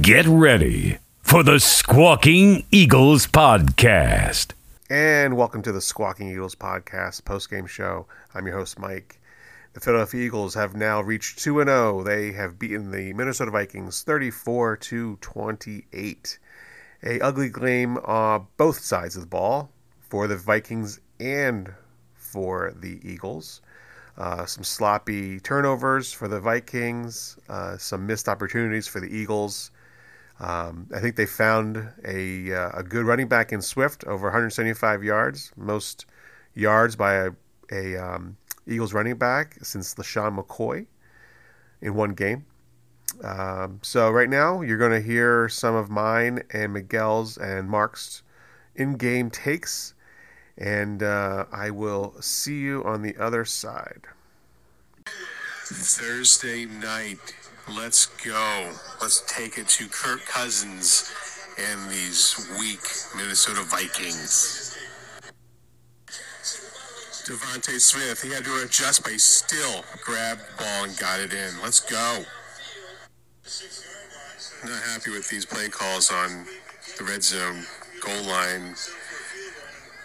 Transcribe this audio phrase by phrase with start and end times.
[0.00, 4.52] Get ready for the Squawking Eagles podcast.
[4.90, 8.06] And welcome to the Squawking Eagles podcast post-game show.
[8.34, 9.20] I'm your host Mike.
[9.74, 12.02] The Philadelphia Eagles have now reached 2 0.
[12.02, 16.38] They have beaten the Minnesota Vikings 34 to 28.
[17.04, 19.70] A ugly game on both sides of the ball
[20.00, 21.72] for the Vikings and
[22.16, 23.62] for the Eagles.
[24.18, 29.70] Uh, some sloppy turnovers for the Vikings, uh, some missed opportunities for the Eagles.
[30.38, 35.02] Um, I think they found a, uh, a good running back in Swift, over 175
[35.02, 36.06] yards, most
[36.54, 37.30] yards by a,
[37.72, 38.36] a um,
[38.66, 40.86] Eagles running back since LeSean McCoy
[41.80, 42.44] in one game.
[43.22, 48.22] Um, so right now you're going to hear some of mine and Miguel's and Mark's
[48.74, 49.94] in-game takes
[50.58, 54.06] and uh, I will see you on the other side.
[55.64, 57.34] Thursday night,
[57.74, 58.70] let's go.
[59.00, 61.12] Let's take it to Kirk Cousins
[61.58, 62.80] and these weak
[63.16, 64.76] Minnesota Vikings.
[67.26, 71.32] DeVonta Smith, he had to adjust, but he still grabbed the ball and got it
[71.32, 71.50] in.
[71.62, 72.24] Let's go.
[74.64, 76.46] Not happy with these play calls on
[76.98, 77.64] the red zone
[78.00, 78.74] goal line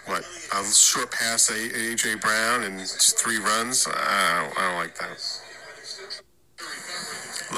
[0.05, 3.87] what a short pass to AJ Brown and three runs.
[3.87, 5.50] I don't, I don't like that.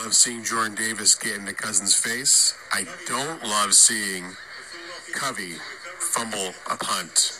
[0.04, 2.58] Love seeing Jordan Davis get into Cousins' face.
[2.74, 4.36] I don't love seeing
[5.14, 5.54] Covey
[5.98, 7.40] fumble a punt.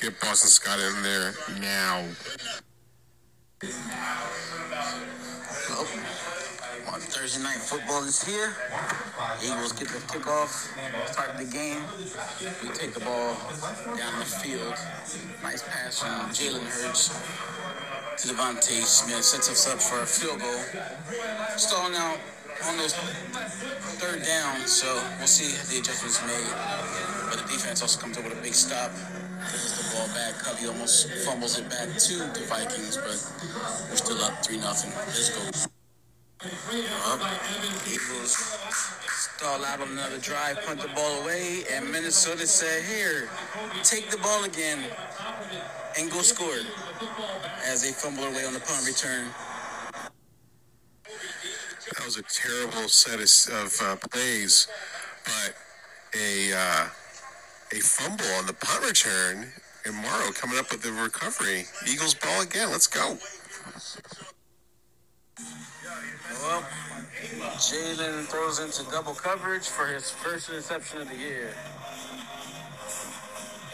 [0.00, 2.04] Get Boston Scott in there now.
[6.86, 8.54] On Thursday night football is here.
[9.44, 10.70] Eagles get the kickoff,
[11.10, 11.82] start the game.
[12.62, 13.34] We take the ball
[13.96, 14.76] down the field.
[15.42, 17.10] Nice pass from Jalen Hurts
[18.18, 19.24] to DeVonta Smith.
[19.24, 20.60] Sets us up for a field goal.
[21.56, 22.18] Stalling out
[22.64, 22.94] on this
[24.00, 24.86] third down, so
[25.18, 26.48] we'll see if the adjustments made.
[27.28, 28.90] But the defense also comes up with a big stop.
[29.52, 30.34] Gives the ball back.
[30.40, 33.20] Covey almost fumbles it back to the Vikings, but
[33.90, 34.64] we're still up 3 0.
[34.64, 35.68] Let's go.
[37.06, 37.20] Up.
[37.86, 39.05] Eagles
[39.36, 43.28] stall out on another drive, punt the ball away, and Minnesota said, Here,
[43.82, 44.78] take the ball again
[45.98, 46.56] and go score
[47.66, 49.26] as they fumble away on the punt return.
[51.04, 54.68] That was a terrible set of, uh, plays,
[55.24, 55.54] but
[56.18, 56.86] a uh,
[57.72, 59.52] a fumble on the punt return,
[59.84, 61.66] and Morrow coming up with the recovery.
[61.86, 62.70] Eagles ball again.
[62.70, 63.18] Let's go.
[66.42, 66.62] Well,
[67.56, 71.54] Jalen throws into double coverage for his first interception of the year.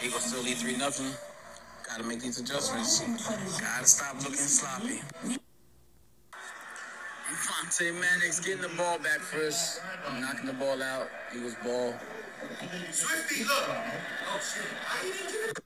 [0.04, 1.12] Eagles still lead 3 nothing.
[1.86, 3.00] Gotta make these adjustments.
[3.60, 5.00] Gotta stop looking sloppy.
[7.30, 9.80] Avonte Maddox getting the ball back first.
[10.20, 11.08] Knocking the ball out.
[11.34, 11.94] Eagles ball.
[12.90, 15.62] Swifty, look.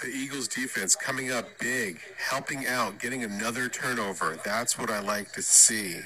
[0.00, 4.38] The Eagles defense coming up big, helping out, getting another turnover.
[4.44, 5.96] That's what I like to see.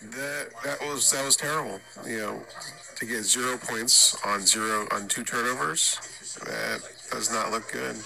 [0.00, 1.80] That that was that was terrible.
[2.06, 2.42] You know,
[2.96, 5.98] to get zero points on zero on two turnovers,
[6.44, 6.80] that
[7.10, 7.96] does not look good.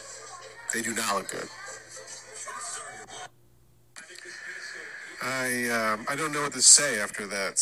[0.73, 1.49] They do not look good.
[5.23, 7.57] I um, I don't know what to say after that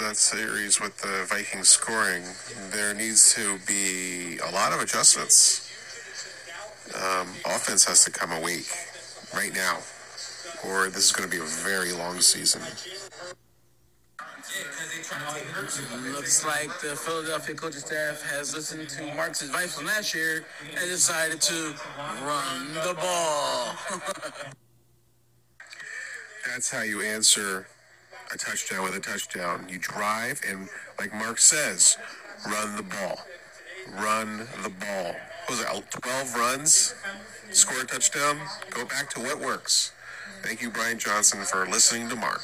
[0.00, 2.24] that series with the Vikings scoring.
[2.70, 5.67] There needs to be a lot of adjustments
[6.94, 8.68] um, offense has to come a week
[9.34, 9.78] right now,
[10.64, 12.62] or this is going to be a very long season.
[16.12, 20.88] Looks like the Philadelphia coaching staff has listened to Mark's advice from last year and
[20.88, 21.74] decided to
[22.24, 23.74] run the ball.
[26.46, 27.66] That's how you answer
[28.32, 29.66] a touchdown with a touchdown.
[29.68, 30.68] You drive and,
[30.98, 31.98] like Mark says,
[32.46, 33.18] run the ball.
[33.96, 35.14] Run the ball
[35.48, 36.94] was it, 12 runs,
[37.50, 38.38] score a touchdown,
[38.70, 39.92] go back to what works.
[40.42, 42.42] Thank you, Brian Johnson, for listening to Mark.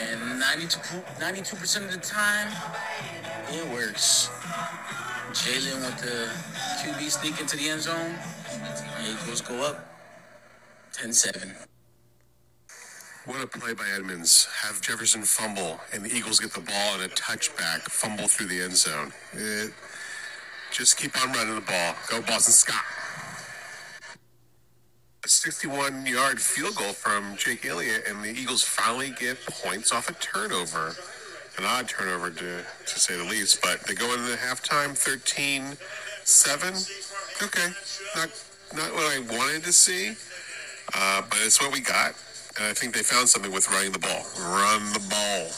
[0.00, 0.78] And 92,
[1.20, 2.48] 92% of the time,
[3.52, 4.28] it works.
[5.32, 6.30] Jalen with the
[6.82, 8.14] QB sneak into the end zone.
[9.04, 9.86] Eagles go up
[10.92, 11.54] 10 7.
[13.26, 14.46] What a play by Edmunds.
[14.62, 18.62] Have Jefferson fumble, and the Eagles get the ball and a touchback, fumble through the
[18.62, 19.12] end zone.
[19.32, 19.72] It,
[20.70, 21.96] just keep on running the ball.
[22.08, 22.84] Go Boston Scott.
[25.24, 30.08] A 61 yard field goal from Jake Elliott, and the Eagles finally get points off
[30.08, 30.94] a turnover.
[31.58, 35.76] An odd turnover, to, to say the least, but they go into the halftime 13
[36.22, 36.74] 7.
[37.42, 37.68] Okay,
[38.14, 38.28] not,
[38.72, 40.14] not what I wanted to see,
[40.94, 42.14] uh, but it's what we got
[42.58, 44.24] And I think they found something with running the ball.
[44.40, 45.50] Run the ball.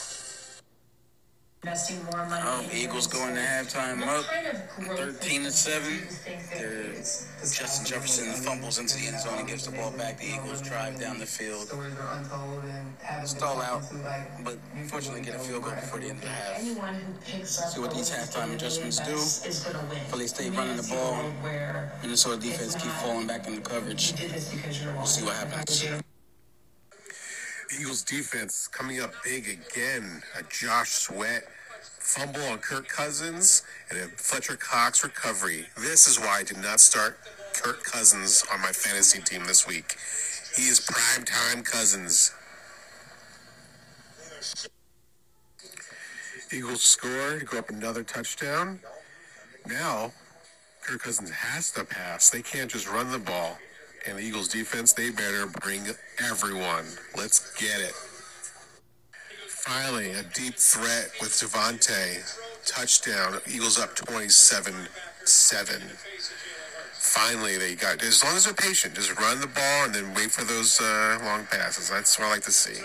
[1.62, 2.42] Investing more money.
[2.44, 4.24] Oh, Eagles going to halftime up,
[4.96, 5.82] 13 to 7.
[7.40, 10.18] Justin Jefferson fumbles into the end zone and gives the ball back.
[10.18, 11.68] The Eagles drive down the field,
[13.24, 13.82] stall out,
[14.44, 14.56] but
[14.86, 16.60] fortunately get a field goal before the end of the half.
[17.44, 19.16] See what these halftime adjustments do.
[20.10, 21.24] Philly State running the ball.
[22.02, 24.14] Minnesota defense keep falling back into coverage.
[24.96, 25.84] We'll see what happens.
[27.76, 30.22] Eagles defense coming up big again.
[30.38, 31.44] A Josh Sweat
[31.80, 35.66] fumble on Kirk Cousins and a Fletcher Cox recovery.
[35.76, 37.18] This is why I did not start
[37.52, 39.96] Kirk Cousins on my fantasy team this week.
[40.56, 42.32] He is prime time Cousins.
[46.50, 48.80] Eagles score, to go up another touchdown.
[49.66, 50.12] Now,
[50.82, 52.30] Kirk Cousins has to pass.
[52.30, 53.58] They can't just run the ball
[54.08, 55.82] and the Eagles defense, they better bring
[56.24, 56.84] everyone.
[57.16, 57.92] Let's get it.
[59.48, 62.34] Finally, a deep threat with DeVonta.
[62.66, 63.40] Touchdown.
[63.50, 64.74] Eagles up 27
[65.24, 65.82] 7.
[66.92, 70.30] Finally, they got, as long as they're patient, just run the ball and then wait
[70.30, 71.90] for those uh, long passes.
[71.90, 72.82] That's what I like to see.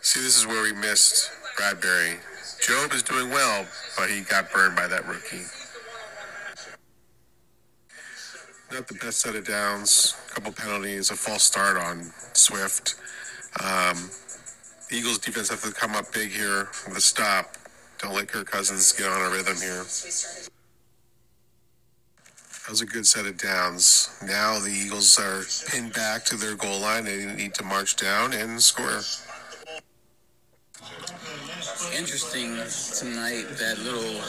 [0.00, 2.16] See, this is where we missed Bradberry.
[2.60, 3.66] Jobe is doing well,
[3.96, 5.44] but he got burned by that rookie
[8.74, 10.16] not the best set of downs.
[10.28, 12.96] A couple penalties, a false start on Swift.
[13.62, 14.10] Um,
[14.90, 17.54] the Eagles defense have to come up big here with a stop.
[17.98, 19.84] Don't let Kirk Cousins get on a rhythm here.
[22.64, 24.18] That was a good set of downs.
[24.26, 27.04] Now the Eagles are pinned back to their goal line.
[27.04, 29.02] They need to march down and score.
[31.96, 32.56] Interesting
[32.98, 34.20] tonight that little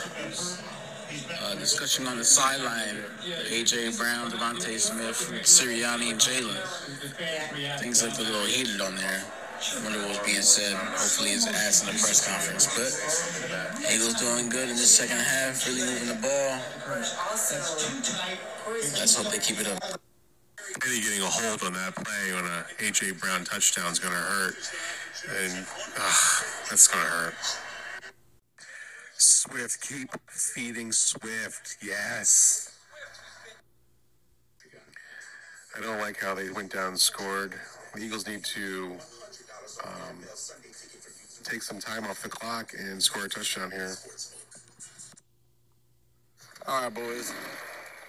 [1.46, 2.98] uh, discussion on the sideline.
[3.50, 6.58] AJ Brown, DeVonta Smith, Sirianni, Jalen.
[7.80, 9.24] Things look a little heated on there.
[9.56, 10.76] I wonder what was being said.
[10.76, 12.68] Hopefully, it's asked in the press conference.
[12.76, 12.92] But
[13.94, 16.60] Eagles doing good in the second half, really moving the ball.
[19.00, 20.00] Let's hope they keep it up.
[20.84, 24.20] Really getting a hold on that play on a AJ Brown touchdown is going to
[24.20, 24.56] hurt,
[25.30, 25.66] and
[25.98, 26.14] uh,
[26.70, 27.34] that's going to hurt.
[29.46, 31.78] Swift, keep feeding Swift.
[31.84, 32.78] Yes.
[35.78, 37.54] I don't like how they went down and scored.
[37.94, 38.98] The Eagles need to
[39.84, 40.18] um,
[41.44, 43.96] take some time off the clock and score a touchdown here.
[46.68, 47.34] All right, boys.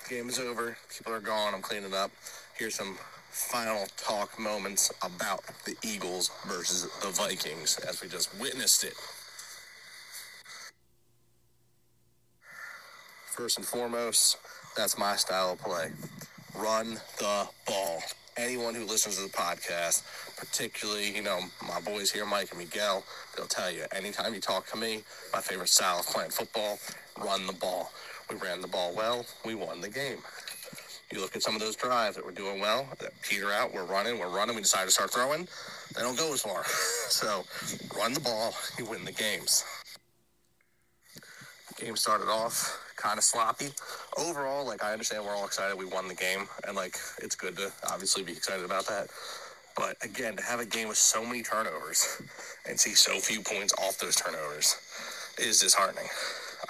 [0.09, 0.77] Game is over.
[0.97, 1.55] People are gone.
[1.55, 2.11] I'm cleaning up.
[2.57, 2.97] Here's some
[3.31, 8.95] final talk moments about the Eagles versus the Vikings as we just witnessed it.
[13.37, 14.39] First and foremost,
[14.79, 15.91] that's my style of play.
[16.57, 18.03] Run the ball.
[18.39, 20.05] Anyone who listens to the podcast,
[20.39, 23.05] particularly, you know, my boys here, Mike and Miguel,
[23.37, 25.03] they'll tell you anytime you talk to me,
[25.35, 26.79] my favorite style of playing football,
[27.23, 27.93] run the ball.
[28.31, 30.19] We ran the ball well, we won the game.
[31.13, 33.85] You look at some of those drives that we're doing well, that peter out, we're
[33.85, 35.47] running, we're running, we decide to start throwing,
[35.95, 36.65] they don't go as far.
[37.11, 37.45] so
[37.99, 39.63] run the ball, you win the games.
[41.79, 43.69] Game started off kind of sloppy.
[44.19, 47.57] Overall, like I understand we're all excited we won the game, and like it's good
[47.57, 49.09] to obviously be excited about that.
[49.77, 52.23] But again, to have a game with so many turnovers
[52.69, 54.75] and see so few points off those turnovers
[55.39, 56.09] is disheartening.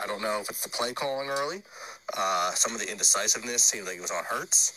[0.02, 1.62] I don't know if it's the play calling early.
[2.16, 4.72] Uh, some of the indecisiveness seemed like it was on Hurts.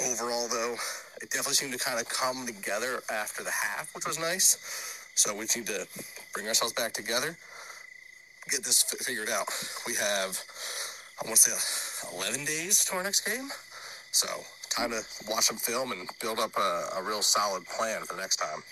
[0.00, 0.76] Overall, though,
[1.20, 4.56] it definitely seemed to kind of come together after the half, which was nice.
[5.14, 5.86] So we need to
[6.32, 7.36] bring ourselves back together
[8.50, 9.48] get this figured out.
[9.86, 10.38] We have,
[11.22, 13.48] I want to say, 11 days to our next game.
[14.10, 14.28] So,
[14.70, 18.20] time to watch some film and build up a, a real solid plan for the
[18.20, 18.62] next time.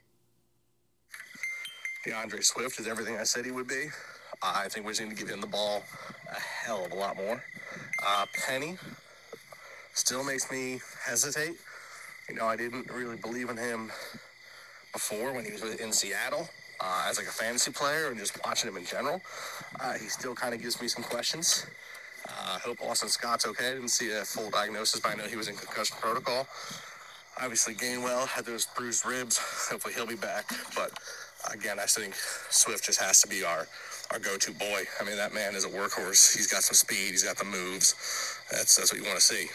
[2.04, 3.86] D'Andre Swift is everything I said he would be.
[4.42, 5.82] I think we just need to give him the ball
[6.30, 7.42] a hell of a lot more.
[8.06, 8.76] Uh, Penny
[9.92, 11.56] still makes me hesitate.
[12.28, 13.92] You know, I didn't really believe in him
[14.92, 16.48] before when he was in Seattle
[16.80, 19.20] uh, as like a fantasy player and just watching him in general.
[19.80, 21.66] Uh, he still kind of gives me some questions.
[22.28, 23.70] Uh, I hope Boston Scott's okay.
[23.70, 26.46] I didn't see a full diagnosis, but I know he was in concussion protocol.
[27.40, 29.38] Obviously, Gainwell had those bruised ribs.
[29.70, 30.44] Hopefully, he'll be back.
[30.74, 30.92] But
[31.52, 32.14] again, I think
[32.50, 33.66] Swift just has to be our
[34.10, 34.82] our go-to boy.
[35.00, 36.36] I mean, that man is a workhorse.
[36.36, 37.12] He's got some speed.
[37.12, 37.94] He's got the moves.
[38.50, 39.46] That's that's what you want to see.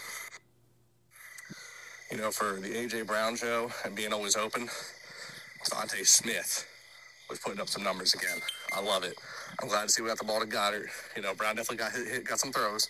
[2.09, 4.69] You know, for the AJ Brown show and being always open,
[5.65, 6.65] DeVonta Smith
[7.29, 8.39] was putting up some numbers again.
[8.73, 9.15] I love it.
[9.61, 10.87] I'm glad to see we got the ball to Goedert.
[11.15, 12.89] You know, Brown definitely got hit, hit got some throws.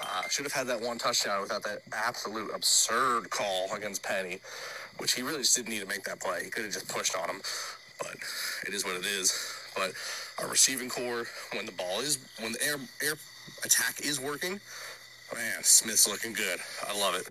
[0.00, 4.40] Uh, should have had that one touchdown without that absolute absurd call against Penny.
[4.98, 6.44] which he really just didn't need to make that play.
[6.44, 7.40] He could have just pushed on him,
[7.98, 8.16] but
[8.66, 9.32] it is what it is.
[9.76, 9.92] But
[10.40, 13.14] our receiving corps, when the ball is, when the air air
[13.64, 14.60] attack is working,
[15.34, 16.60] man, Smith's looking good.
[16.86, 17.28] I love it.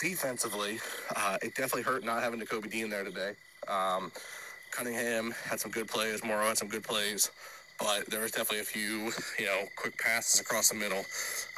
[0.00, 0.78] Defensively,
[1.16, 3.32] uh, it definitely hurt not having Kobe Dean there today.
[3.66, 4.12] Um,
[4.70, 6.22] Cunningham had some good plays.
[6.22, 7.30] Morrow had some good plays
[7.78, 11.04] but there was definitely a few, you know, quick passes across the middle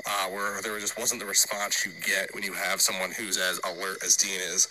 [0.06, 3.58] uh, where there just wasn't the response you get when you have someone who's as
[3.64, 4.68] alert as Dean is.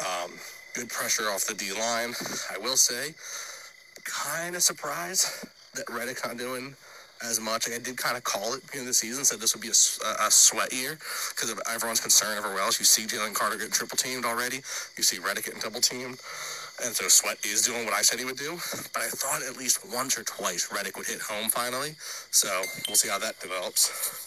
[0.00, 0.32] Um,
[0.74, 2.14] good pressure off the D line,
[2.52, 3.14] I will say.
[4.04, 6.74] Kind of surprised that Reddick not doing
[7.22, 7.68] as much.
[7.68, 10.30] I did kind of call it of the season, said this would be a, a
[10.30, 10.98] sweat year
[11.34, 12.78] because of everyone's concern everywhere else.
[12.78, 14.56] You see Jalen Carter getting triple teamed already.
[14.96, 16.18] You see Reddick getting double teamed.
[16.82, 18.52] And so Sweat is doing what I said he would do.
[18.94, 21.90] But I thought at least once or twice Reddick would hit home finally.
[22.30, 22.48] So
[22.88, 24.26] we'll see how that develops.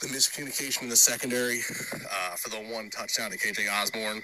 [0.00, 4.22] The miscommunication in the secondary uh, for the one touchdown to KJ Osborn.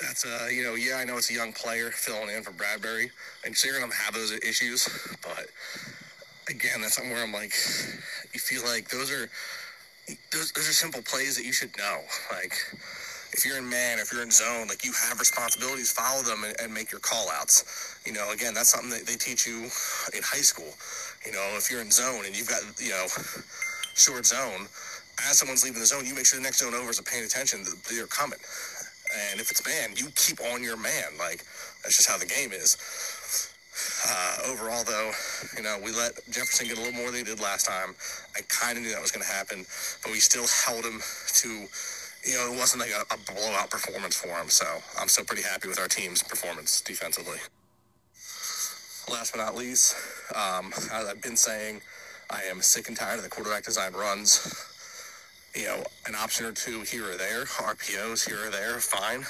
[0.00, 3.10] That's uh, you know, yeah, I know it's a young player filling in for Bradberry,
[3.44, 4.88] and so you're gonna have those issues.
[5.22, 5.48] But
[6.48, 7.52] again, that's something where I'm like,
[8.32, 9.28] you feel like those are
[10.32, 12.00] those, those are simple plays that you should know.
[12.32, 12.54] Like
[13.32, 16.58] if you're in man, if you're in zone, like you have responsibilities, follow them and,
[16.60, 18.00] and make your call outs.
[18.06, 19.64] You know, again, that's something that they teach you
[20.16, 20.72] in high school.
[21.26, 23.06] You know, if you're in zone and you've got, you know,
[23.94, 24.66] short zone,
[25.28, 27.64] as someone's leaving the zone, you make sure the next zone over is paying attention
[27.64, 28.38] that they're coming.
[29.30, 31.16] And if it's man, you keep on your man.
[31.18, 31.44] Like,
[31.82, 32.76] that's just how the game is.
[34.06, 35.10] Uh, overall, though,
[35.56, 37.94] you know, we let Jefferson get a little more than he did last time.
[38.36, 39.66] I kind of knew that was going to happen,
[40.02, 41.00] but we still held him
[41.42, 41.66] to
[42.24, 44.48] you know, it wasn't like a, a blowout performance for him.
[44.48, 44.66] So
[44.98, 47.38] I'm still pretty happy with our team's performance defensively.
[49.10, 49.96] Last but not least,
[50.34, 51.80] um, as I've been saying,
[52.30, 54.54] I am sick and tired of the quarterback design runs.
[55.54, 59.24] You know, an option or two here or there, RPOs here or there, fine.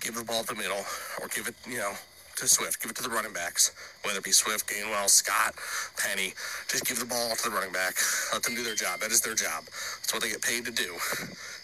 [0.00, 0.84] Give the ball to the middle
[1.22, 1.92] or give it, you know,
[2.36, 2.80] to Swift.
[2.80, 3.72] Give it to the running backs,
[4.04, 5.54] whether it be Swift, Gainwell, Scott,
[5.96, 6.32] Penny.
[6.68, 7.96] Just give the ball to the running back.
[8.32, 9.00] Let them do their job.
[9.00, 9.64] That is their job.
[9.64, 10.94] That's what they get paid to do.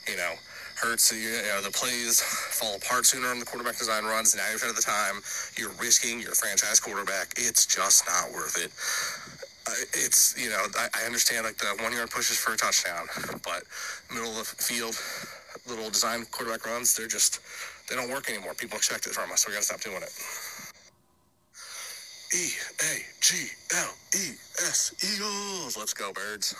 [0.08, 0.32] You know,
[0.80, 1.12] hurts.
[1.12, 4.34] You know, the plays fall apart sooner on the quarterback design runs.
[4.34, 5.20] Now you're at the time.
[5.56, 7.34] You're risking your franchise quarterback.
[7.36, 8.72] It's just not worth it.
[9.64, 13.06] Uh, it's you know I, I understand like the one yard pushes for a touchdown,
[13.44, 13.62] but
[14.10, 14.98] middle of the field,
[15.70, 17.38] little design quarterback runs, they're just
[17.88, 18.54] they don't work anymore.
[18.54, 20.10] People expect it from us, so we got to stop doing it.
[22.34, 22.48] E
[22.80, 23.46] A G
[23.76, 25.76] L E S Eagles.
[25.76, 26.54] Let's go, birds.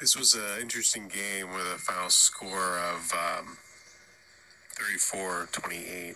[0.00, 3.58] This was an interesting game with a final score of um,
[4.76, 6.14] 34-28.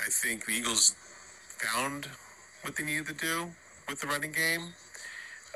[0.00, 0.96] I think the Eagles
[1.58, 2.08] found
[2.62, 3.50] what they needed to do
[3.88, 4.74] with the running game.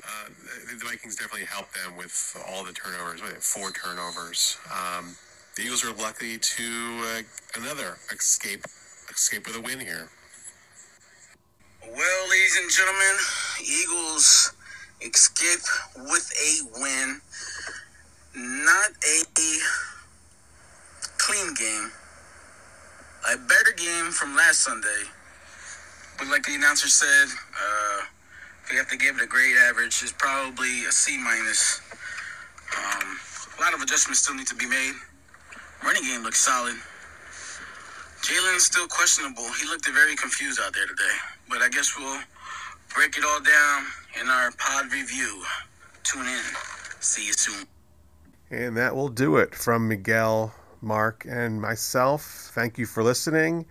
[0.02, 0.28] Uh,
[0.71, 4.57] the Vikings definitely helped them with all the turnovers, four turnovers.
[4.71, 5.16] Um,
[5.57, 7.23] the Eagles are lucky to uh,
[7.61, 8.64] another escape
[9.11, 10.09] escape with a win here.
[11.98, 13.16] Well, ladies and gentlemen,
[13.60, 14.52] Eagles
[15.04, 17.20] escape with a win.
[18.36, 19.24] Not a
[21.18, 21.90] clean game.
[23.32, 25.10] A better game from last Sunday.
[26.18, 28.02] But like the announcer said, uh,
[28.62, 31.80] if you have to give it a grade average, it's probably a C minus.
[32.78, 33.18] Um,
[33.58, 34.94] a lot of adjustments still need to be made.
[35.82, 36.76] Running game looks solid.
[38.22, 39.50] Jalen's still questionable.
[39.60, 41.38] He looked very confused out there today.
[41.48, 42.20] But I guess we'll
[42.94, 43.84] break it all down
[44.20, 45.42] in our pod review.
[46.04, 46.42] Tune in.
[47.00, 47.66] See you soon.
[48.50, 52.50] And that will do it from Miguel, Mark, and myself.
[52.54, 53.66] Thank you for listening.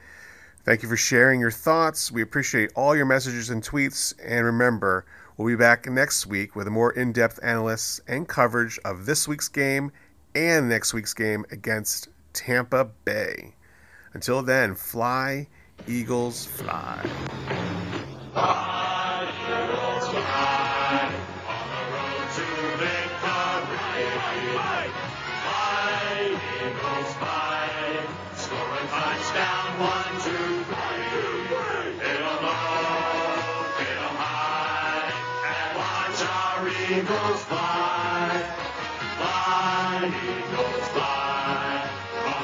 [0.66, 2.12] Thank you for sharing your thoughts.
[2.12, 4.14] We appreciate all your messages and tweets.
[4.24, 5.06] And remember,
[5.38, 9.28] we'll be back next week with a more in depth analysis and coverage of this
[9.28, 9.92] week's game
[10.36, 13.56] and next week's game against Tampa Bay.
[14.14, 15.48] Until then, fly,
[15.88, 17.02] Eagles, fly.
[17.02, 17.67] Fly, fly, Eagles fly,
[18.40, 19.28] on